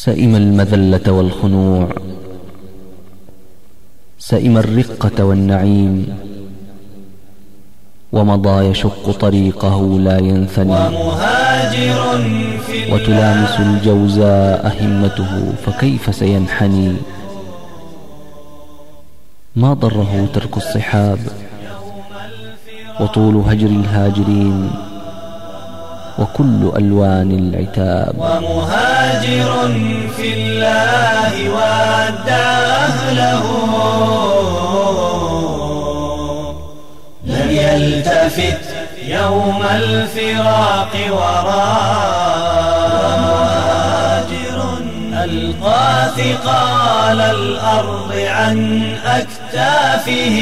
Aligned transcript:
سئم 0.00 0.36
المذلة 0.36 1.12
والخنوع 1.12 1.88
سئم 4.18 4.58
الرقة 4.58 5.24
والنعيم 5.24 5.94
ومضى 8.12 8.64
يشق 8.64 9.10
طريقه 9.10 9.98
لا 9.98 10.18
ينثني. 10.18 10.84
وتلامس 12.92 13.60
الجوزاء 13.60 14.76
همته 14.80 15.52
فكيف 15.66 16.14
سينحني؟ 16.14 16.96
ما 19.56 19.74
ضره 19.74 20.28
ترك 20.34 20.56
الصحاب 20.56 21.18
وطول 23.00 23.36
هجر 23.36 23.66
الهاجرين 23.66 24.70
وكل 26.18 26.72
ألوان 26.76 27.30
العتاب. 27.30 28.14
ومهاجر 28.18 28.99
في 30.16 30.32
الله 30.34 31.50
ودع 31.50 32.50
أهله 32.86 33.44
لم 37.24 37.50
يلتفت 37.50 38.60
يوم 39.06 39.62
الفراق 39.74 40.92
وراء 41.10 42.30
ألقى 45.24 46.10
ثقال 46.16 47.20
الأرض 47.20 48.12
عن 48.16 48.82
أكتافه. 49.04 50.36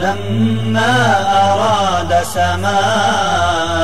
لما 0.00 0.94
أراد 1.52 2.22
سماء 2.22 3.78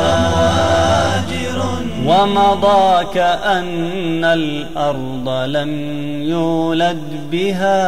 ومهاجر 0.00 1.58
ومضى 2.06 3.04
كأن 3.14 4.24
الأرض 4.24 5.28
لم 5.28 5.72
يولد 6.22 7.02
بها 7.32 7.80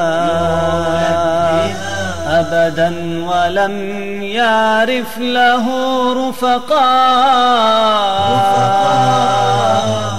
أبدا 2.41 2.95
ولم 3.29 3.75
يعرف 4.23 5.19
له 5.19 5.67
رفقاء 6.29 7.93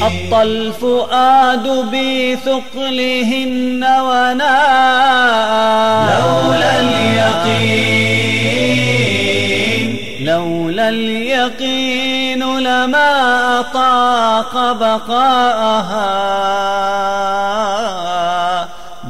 أطى 0.03 0.43
الفؤاد 0.43 1.69
بثقلهن 1.69 3.87
وناء 4.01 4.47
لولا 6.21 6.81
اليقين. 6.81 8.27
لولا 10.27 10.89
اليقين 10.89 12.59
لما 12.59 13.11
أطاق 13.61 14.73
بقاءها. 14.73 16.07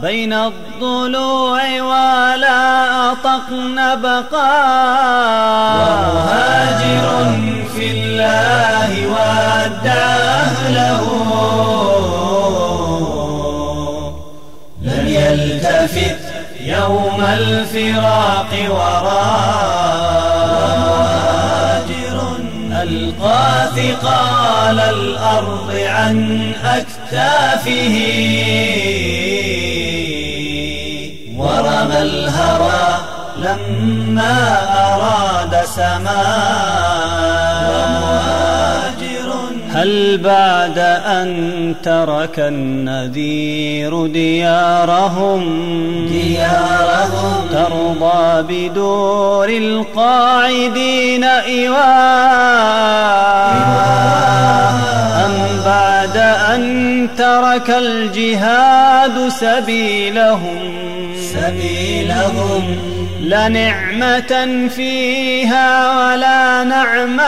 بين 0.03 0.33
الضلوع 0.33 1.83
ولا 1.83 3.13
أطقن 3.13 4.01
بقاء. 4.03 5.77
ومهاجر 5.77 7.07
لم 15.37 15.43
يلتفت 15.43 16.17
يوم 16.61 17.25
الفراق 17.25 18.71
وراء 18.71 20.17
ألقى 22.83 23.69
ثقال 23.77 24.81
الأرض 24.81 25.75
عن 25.77 26.53
أكتافه 26.65 27.97
ورمى 31.37 31.99
الهوى 31.99 32.99
لما 33.37 34.59
أراد 34.95 35.65
سماء 35.65 37.17
هل 39.77 40.19
بعد 40.19 40.79
أن 41.07 41.75
ترك 41.83 42.39
النذير 42.39 44.07
ديارهم؟ 44.07 45.43
ديارهم. 46.07 47.49
ترضى 47.53 48.43
بدور 48.43 49.49
القاعدين 49.49 51.25
إيواء. 51.25 51.77
أم 55.27 55.35
بعد 55.67 56.17
أن 56.55 57.09
ترك 57.19 57.71
الجهاد 57.71 59.29
سبيلهم؟ 59.29 60.73
سبيلهم. 61.35 62.79
لنعمة 63.21 64.69
فيها 64.69 65.97
ولا 65.97 66.65
نعماء 66.65 67.27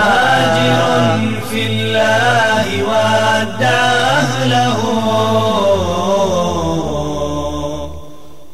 مهاجر 0.00 1.20
في 1.50 1.66
الله 1.66 2.82
ودع 2.82 3.94
أهله 4.20 4.78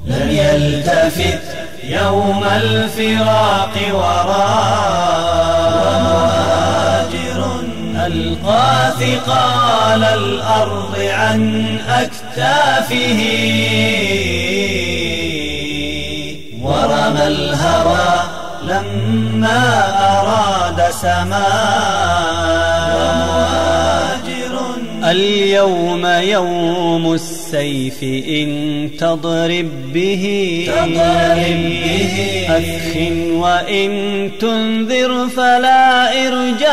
لم 0.06 0.30
يلتفت 0.30 1.42
يوم 1.84 2.44
الفراق 2.44 3.74
وراء 3.92 5.10
ألقى 8.06 8.92
ثقال 9.00 10.04
الأرض 10.04 10.94
عن 10.98 11.78
أكتافه. 11.88 13.20
ورمى 17.10 17.26
الهوى 17.26 18.20
لما 18.68 19.62
أراد 20.18 20.90
سماء. 20.90 22.30
اليوم 25.04 26.06
يوم 26.06 27.12
السيف 27.12 28.02
إن 28.28 28.90
تضرب 28.98 29.92
به 29.92 30.64
تضرب 30.76 30.94
به. 31.84 32.46
أخ 32.48 32.96
وإن 33.42 33.90
تنذر 34.40 35.28
فلا 35.36 36.12
إرجاء. 36.26 36.70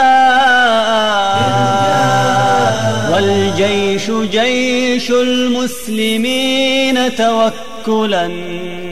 والجيش 3.14 4.12
جيش 4.32 5.12
المسلمين 5.12 6.96
توكلا. 7.16 8.28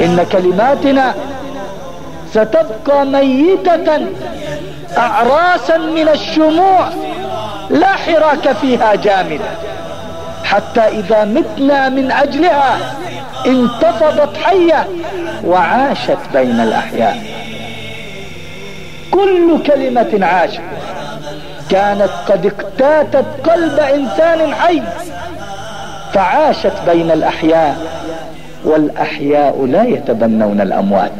إن 0.00 0.26
كلماتنا 0.32 1.14
ستبقى 2.30 3.06
ميتة 3.06 4.06
أعراسا 4.98 5.76
من 5.76 6.08
الشموع 6.08 6.88
لا 7.70 7.92
حراك 7.92 8.52
فيها 8.52 8.94
جامد 8.94 9.40
حتى 10.44 10.80
إذا 10.80 11.24
متنا 11.24 11.88
من 11.88 12.10
أجلها 12.12 12.78
انتفضت 13.46 14.36
حية 14.36 14.86
وعاشت 15.44 16.18
بين 16.32 16.60
الأحياء. 16.60 17.37
كل 19.18 19.62
كلمة 19.66 20.26
عاشت 20.26 20.60
كانت 21.70 22.10
قد 22.28 22.46
اقتاتت 22.46 23.26
قلب 23.50 23.78
إنسان 23.78 24.54
حي 24.54 24.82
فعاشت 26.12 26.72
بين 26.86 27.10
الأحياء 27.10 27.76
والأحياء 28.64 29.66
لا 29.66 29.84
يتبنون 29.84 30.60
الأموات. 30.60 31.12